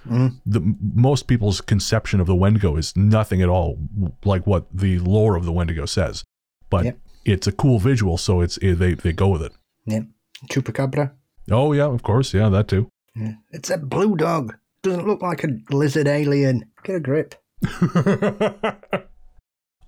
[0.09, 0.41] Mm.
[0.45, 0.61] The
[0.95, 3.79] most people's conception of the Wendigo is nothing at all
[4.25, 6.25] like what the lore of the Wendigo says,
[6.71, 6.99] but Yep.
[7.25, 9.53] it's a cool visual, so it's they they go with it.
[9.87, 10.05] Yep.
[10.51, 11.13] Chupacabra.
[11.51, 12.89] Oh yeah, of course, yeah, that too.
[13.17, 13.35] Yeah.
[13.51, 14.55] It's a blue dog.
[14.83, 16.65] Doesn't look like a lizard alien.
[16.83, 17.35] Get a grip.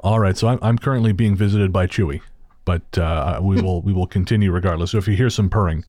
[0.00, 2.20] All right, so I'm I'm currently being visited by Chewy,
[2.64, 4.92] but uh, we will we will continue regardless.
[4.92, 5.84] So if you hear some purring,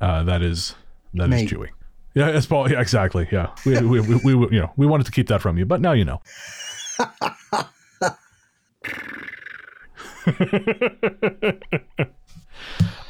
[0.00, 0.74] uh, that is
[1.14, 1.46] that is Me.
[1.46, 1.68] Chewy.
[2.14, 2.70] Yeah, it's Paul.
[2.70, 3.26] Yeah, exactly.
[3.32, 5.80] Yeah, we, we, we, we you know we wanted to keep that from you, but
[5.80, 6.20] now you know.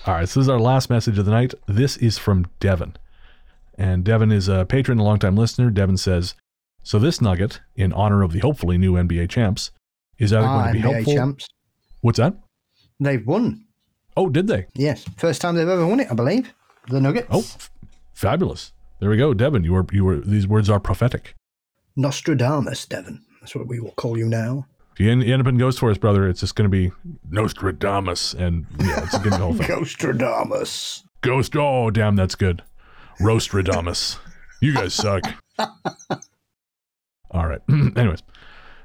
[0.04, 1.54] All right, so this is our last message of the night.
[1.66, 2.94] This is from Devin.
[3.78, 5.70] And Devin is a patron and longtime listener.
[5.70, 6.34] Devin says,
[6.82, 9.70] So this nugget, in honor of the hopefully new NBA champs,
[10.18, 11.14] is either Ah, going to be NBA helpful.
[11.14, 11.48] champs.
[12.00, 12.34] What's that?
[13.00, 13.64] They've won.
[14.16, 14.66] Oh, did they?
[14.74, 15.04] Yes.
[15.16, 16.52] First time they've ever won it, I believe.
[16.88, 17.28] The Nuggets.
[17.30, 17.70] Oh, f-
[18.12, 18.72] fabulous.
[19.00, 19.32] There we go.
[19.34, 21.34] Devin, you were, you were, these words are prophetic.
[21.96, 23.22] Nostradamus, Devin.
[23.40, 24.66] That's what we will call you now.
[24.92, 26.92] If you end, up in Ghost Force, brother, it's just going to be
[27.30, 28.34] Nostradamus.
[28.34, 29.68] And yeah, it's going to be the whole thing.
[29.78, 31.02] Nostradamus.
[31.22, 31.56] Ghost.
[31.56, 32.62] Oh, damn, that's good.
[33.20, 34.18] Roastradamus.
[34.60, 35.22] You guys suck.
[37.30, 37.60] All right.
[37.68, 38.22] Anyways,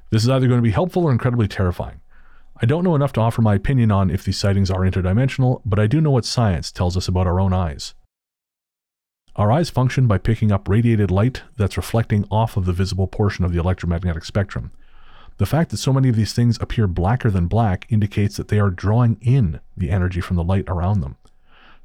[0.10, 2.02] this is either going to be helpful or incredibly terrifying.
[2.60, 5.80] I don't know enough to offer my opinion on if these sightings are interdimensional, but
[5.80, 7.94] I do know what science tells us about our own eyes.
[9.36, 13.46] Our eyes function by picking up radiated light that's reflecting off of the visible portion
[13.46, 14.72] of the electromagnetic spectrum.
[15.38, 18.60] The fact that so many of these things appear blacker than black indicates that they
[18.60, 21.18] are drawing in the energy from the light around them.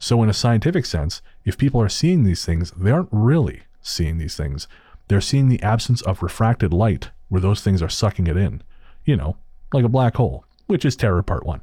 [0.03, 4.19] So, in a scientific sense, if people are seeing these things, they aren't really seeing
[4.19, 4.67] these things.
[5.07, 8.63] They're seeing the absence of refracted light where those things are sucking it in.
[9.05, 9.37] You know,
[9.73, 11.61] like a black hole, which is Terror Part 1.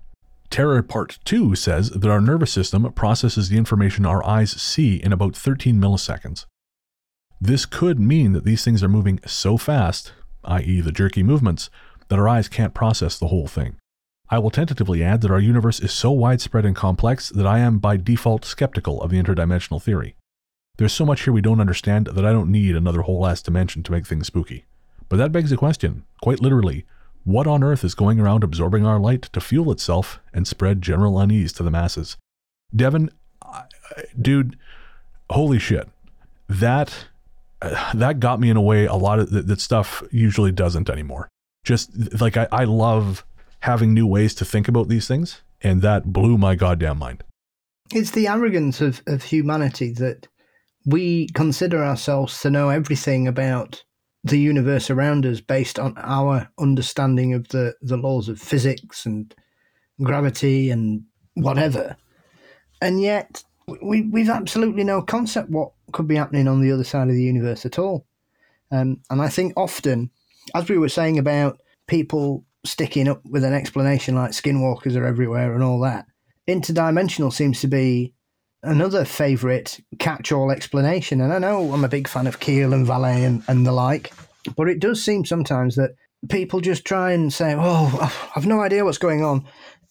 [0.49, 5.12] Terror Part 2 says that our nervous system processes the information our eyes see in
[5.12, 6.45] about 13 milliseconds.
[7.41, 10.13] This could mean that these things are moving so fast,
[10.45, 11.69] i.e., the jerky movements,
[12.08, 13.75] that our eyes can't process the whole thing.
[14.32, 17.80] I will tentatively add that our universe is so widespread and complex that I am
[17.80, 20.15] by default skeptical of the interdimensional theory.
[20.78, 23.82] There's so much here we don't understand that I don't need another whole ass dimension
[23.84, 24.65] to make things spooky.
[25.10, 26.86] But that begs the question, quite literally,
[27.26, 31.20] What on earth is going around absorbing our light to fuel itself and spread general
[31.20, 32.15] unease to the masses?
[32.74, 33.10] Devin,
[33.44, 33.63] I-
[34.20, 34.58] dude,
[35.30, 35.89] holy shit.
[36.48, 37.08] That
[37.62, 40.89] uh, that got me in a way a lot of that, that stuff usually doesn't
[40.89, 41.28] anymore.
[41.65, 43.26] Just like I, I love
[43.62, 47.24] having new ways to think about these things, and that blew my goddamn mind.
[47.93, 50.28] It's the arrogance of, of humanity that
[50.86, 53.84] we consider ourselves to know everything about
[54.24, 59.34] the universe around us based on our understanding of the, the laws of physics and
[60.04, 61.04] gravity and
[61.36, 61.95] whatever.
[62.82, 63.43] And yet
[63.82, 67.24] we, we've absolutely no concept what could be happening on the other side of the
[67.24, 68.06] universe at all.
[68.72, 70.12] Um, and I think often,
[70.54, 75.54] as we were saying about people sticking up with an explanation like skinwalkers are everywhere
[75.54, 76.06] and all that,
[76.48, 78.13] interdimensional seems to be
[78.63, 81.22] another favourite catch-all explanation.
[81.22, 84.13] And I know I'm a big fan of Keel and Vallée and, and the like,
[84.56, 85.91] but it does seem sometimes that
[86.28, 89.45] people just try and say, "Oh, I've no idea what's going on."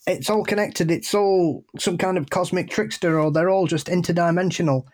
[0.06, 0.90] It's all connected.
[0.90, 4.84] It's all some kind of cosmic trickster, or they're all just interdimensional.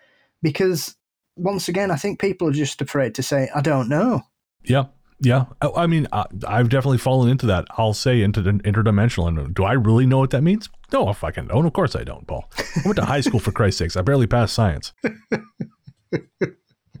[0.41, 0.95] Because
[1.35, 4.21] once again, I think people are just afraid to say, "I don't know."
[4.63, 4.85] Yeah,
[5.19, 5.45] yeah.
[5.61, 7.65] I, I mean, I, I've definitely fallen into that.
[7.77, 10.69] I'll say into interdimensional, and do I really know what that means?
[10.91, 11.65] No, I fucking don't.
[11.65, 12.49] Of course I don't, Paul.
[12.57, 13.97] I went to high school for Christ's sakes.
[13.97, 14.93] I barely passed science.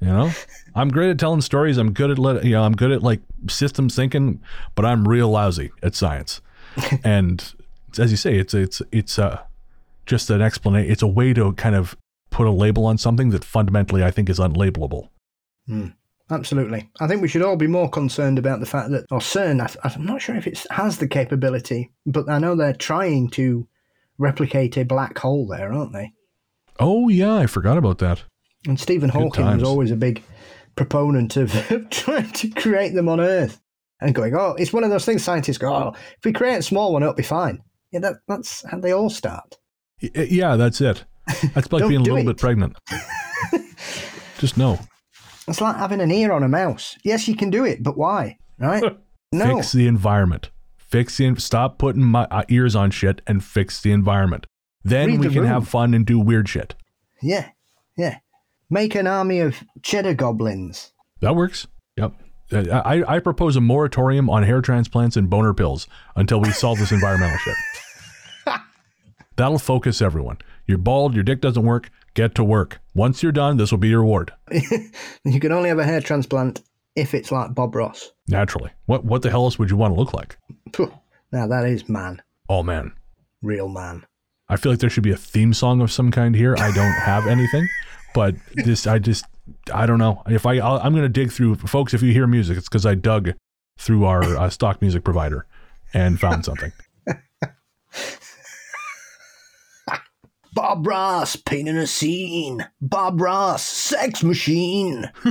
[0.01, 0.31] You know,
[0.75, 1.77] I'm great at telling stories.
[1.77, 4.41] I'm good at let, you know, I'm good at like systems thinking,
[4.75, 6.41] but I'm real lousy at science.
[7.03, 7.53] and
[7.97, 9.41] as you say, it's it's it's uh,
[10.05, 10.91] just an explanation.
[10.91, 11.95] It's a way to kind of
[12.29, 15.09] put a label on something that fundamentally I think is unlabelable.
[16.31, 16.89] Absolutely.
[16.99, 19.87] I think we should all be more concerned about the fact that, or CERN, I,
[19.87, 23.67] I'm not sure if it has the capability, but I know they're trying to
[24.17, 26.11] replicate a black hole there, aren't they?
[26.79, 28.23] Oh yeah, I forgot about that.
[28.67, 30.23] And Stephen Hawking was always a big
[30.75, 31.51] proponent of
[31.89, 33.61] trying to create them on Earth
[34.01, 36.63] and going, oh, it's one of those things scientists go, oh, if we create a
[36.63, 37.61] small one, it'll be fine.
[37.91, 39.57] Yeah, that, that's how they all start.
[39.99, 41.05] Yeah, that's it.
[41.53, 42.25] That's like being a little it.
[42.25, 42.77] bit pregnant.
[44.39, 44.79] Just know.
[45.47, 46.97] It's like having an ear on a mouse.
[47.03, 48.37] Yes, you can do it, but why?
[48.59, 48.83] Right?
[49.31, 49.55] No.
[49.57, 50.49] Fix the environment.
[50.77, 54.45] Fix the stop putting my uh, ears on shit and fix the environment.
[54.81, 55.51] Then Read we the can room.
[55.51, 56.73] have fun and do weird shit.
[57.21, 57.49] Yeah,
[57.97, 58.19] yeah.
[58.69, 60.93] Make an army of cheddar goblins.
[61.19, 61.67] That works.
[61.97, 62.13] Yep.
[62.53, 66.77] Uh, I, I propose a moratorium on hair transplants and boner pills until we solve
[66.79, 67.55] this environmental shit.
[69.35, 70.37] That'll focus everyone.
[70.65, 72.79] You're bald, your dick doesn't work, get to work.
[72.95, 74.33] Once you're done, this will be your reward.
[75.23, 76.61] You can only have a hair transplant
[76.95, 78.11] if it's like Bob Ross.
[78.27, 78.71] Naturally.
[78.87, 80.37] What what the hell else would you want to look like?
[81.31, 82.93] Now that is man, Oh man.
[83.41, 84.05] real man.
[84.47, 86.55] I feel like there should be a theme song of some kind here.
[86.57, 87.67] I don't have anything,
[88.13, 89.25] but this I just
[89.73, 90.21] I don't know.
[90.27, 92.85] If I I'll, I'm going to dig through folks if you hear music it's cuz
[92.85, 93.33] I dug
[93.79, 95.45] through our uh, stock music provider
[95.93, 96.71] and found something.
[100.55, 102.65] Bob Ross painting a scene.
[102.81, 105.11] Bob Ross, sex machine.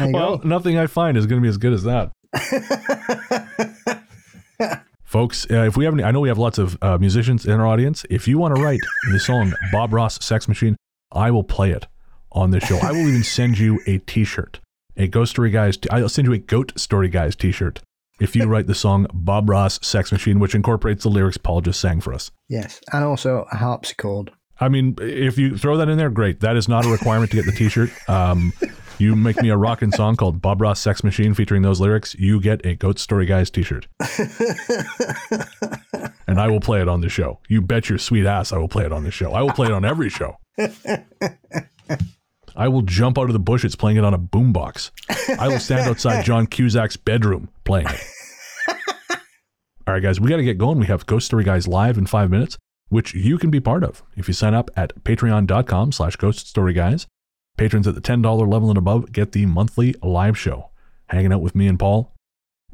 [0.00, 0.48] Well, go.
[0.48, 2.12] nothing I find is going to be as good as that.
[5.04, 7.52] Folks, uh, if we have any, I know we have lots of uh, musicians in
[7.52, 8.06] our audience.
[8.08, 10.76] If you want to write the song Bob Ross Sex Machine,
[11.10, 11.86] I will play it
[12.32, 12.78] on this show.
[12.78, 14.60] I will even send you a t shirt,
[14.96, 17.80] a Ghost Story Guys, t- I'll send you a Goat Story Guys t shirt
[18.20, 21.80] if you write the song Bob Ross Sex Machine, which incorporates the lyrics Paul just
[21.80, 22.30] sang for us.
[22.48, 24.30] Yes, and also a harpsichord.
[24.60, 26.40] I mean, if you throw that in there, great.
[26.40, 27.90] That is not a requirement to get the T-shirt.
[28.10, 28.52] Um,
[28.98, 32.14] you make me a rockin' song called Bob Ross Sex Machine featuring those lyrics.
[32.16, 33.88] You get a Goat Story Guys T-shirt,
[36.26, 37.40] and I will play it on the show.
[37.48, 39.32] You bet your sweet ass I will play it on the show.
[39.32, 40.36] I will play it on every show.
[42.60, 44.90] I will jump out of the bushes playing it on a boombox.
[45.38, 48.04] I will stand outside John Cusack's bedroom playing it.
[49.86, 50.78] All right, guys, we got to get going.
[50.78, 52.58] We have Ghost Story Guys live in five minutes,
[52.90, 56.74] which you can be part of if you sign up at patreon.com slash ghost story
[56.74, 57.06] guys.
[57.56, 60.68] Patrons at the $10 level and above get the monthly live show,
[61.06, 62.12] hanging out with me and Paul.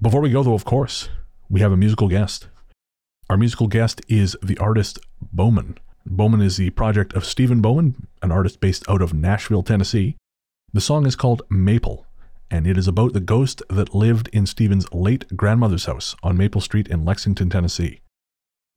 [0.03, 1.11] Before we go, though, of course,
[1.49, 2.49] we have a musical guest.
[3.31, 5.79] Our musical guest is the artist Bowman.
[6.09, 10.17] Bowman is the project of Stephen Bowman, an artist based out of Nashville, Tennessee.
[10.73, 12.07] The song is called Maple,
[12.49, 16.61] and it is about the ghost that lived in Stephen's late grandmother's house on Maple
[16.61, 18.03] Street in Lexington, Tennessee.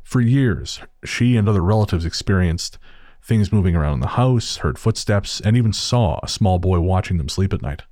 [0.03, 2.79] For years, she and other relatives experienced
[3.21, 7.17] things moving around in the house, heard footsteps, and even saw a small boy watching
[7.17, 7.83] them sleep at night.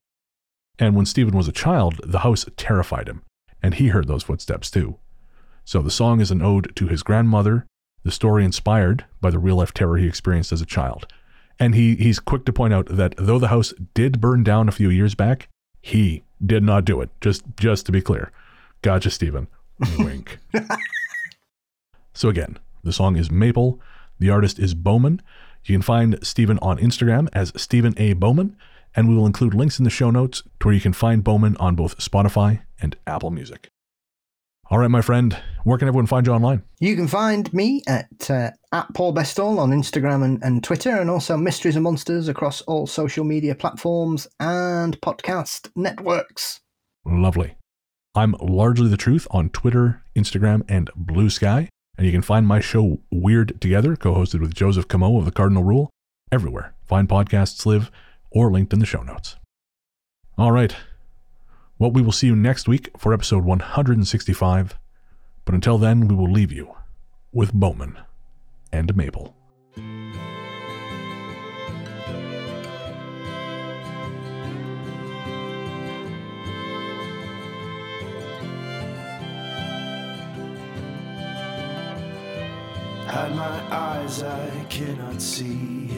[0.79, 3.21] And when Stephen was a child, the house terrified him,
[3.61, 4.97] and he heard those footsteps too.
[5.63, 7.67] So the song is an ode to his grandmother,
[8.07, 11.05] the story inspired by the real life terror he experienced as a child.
[11.59, 14.71] And he, he's quick to point out that though the house did burn down a
[14.71, 15.49] few years back,
[15.81, 17.09] he Did not do it.
[17.19, 18.31] Just just to be clear.
[18.81, 19.47] Gotcha, Stephen.
[19.99, 20.39] Wink.
[22.13, 23.81] so again, the song is Maple.
[24.19, 25.21] The artist is Bowman.
[25.65, 28.13] You can find Stephen on Instagram as Stephen A.
[28.13, 28.55] Bowman,
[28.95, 31.57] and we will include links in the show notes to where you can find Bowman
[31.57, 33.69] on both Spotify and Apple Music.
[34.69, 36.61] All right, my friend, where can everyone find you online?
[36.79, 41.09] You can find me at uh, at Paul Bestall on Instagram and, and Twitter, and
[41.09, 46.59] also Mysteries and Monsters across all social media platforms and podcast networks.
[47.05, 47.55] Lovely.
[48.13, 51.69] I'm largely the truth on Twitter, Instagram, and Blue Sky.
[51.97, 55.31] And you can find my show Weird Together, co hosted with Joseph Camo of the
[55.31, 55.89] Cardinal Rule,
[56.31, 57.91] everywhere Find podcasts live
[58.31, 59.35] or linked in the show notes.
[60.37, 60.73] All right.
[61.79, 64.79] Well, we will see you next week for episode 165.
[65.45, 66.75] But until then, we will leave you
[67.31, 67.99] with Bowman
[68.71, 69.35] and Maple.
[83.05, 85.89] Had my eyes, I cannot see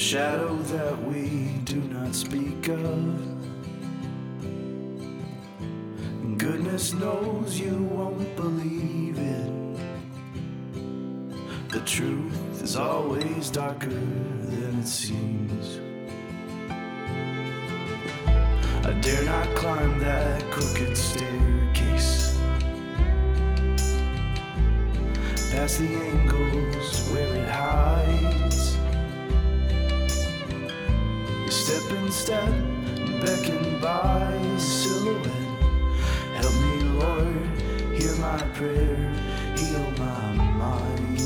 [0.00, 2.88] shadow that we do not speak of.
[6.38, 9.52] Goodness knows you won't believe it.
[11.68, 15.78] The truth is always darker than it seems.
[18.86, 22.38] I dare not climb that crooked staircase.
[25.52, 28.69] Past the angles where it hides.
[31.70, 32.52] Step in step,
[33.20, 35.30] beckoned by a silhouette.
[36.34, 37.46] Help me, Lord,
[37.94, 38.96] hear my prayer,
[39.56, 41.20] heal my mind.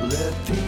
[0.00, 0.61] Let the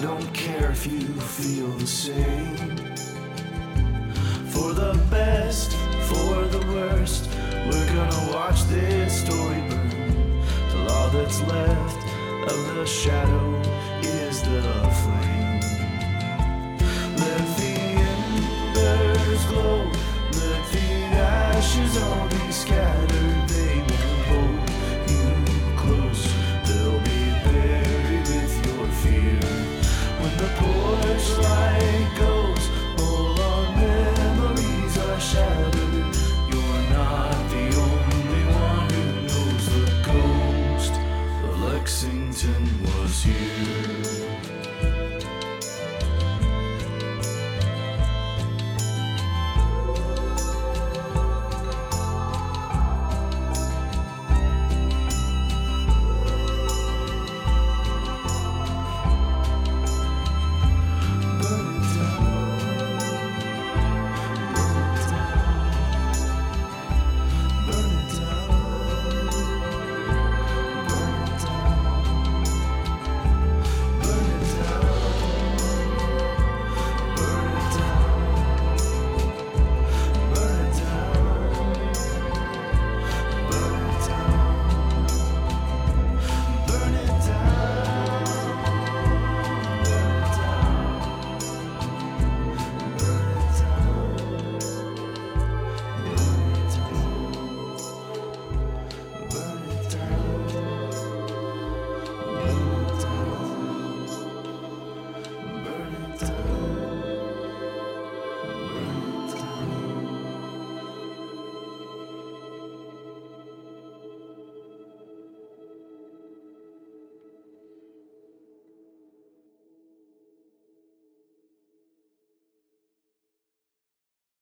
[0.00, 2.56] I don't care if you feel the same.
[4.46, 5.72] For the best,
[6.08, 7.28] for the worst,
[7.66, 10.42] we're gonna watch this story burn.
[10.70, 11.98] Till all that's left
[12.50, 13.60] of the shadow
[14.00, 14.62] is the
[15.02, 15.60] flame.
[17.20, 17.74] Let the
[18.08, 19.84] embers glow,
[20.32, 23.19] let the ashes all be scattered.